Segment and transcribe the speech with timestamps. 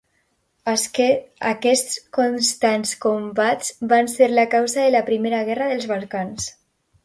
[1.49, 6.53] Aquests constants combats van ser la causa de la Primera Guerra dels Balcans.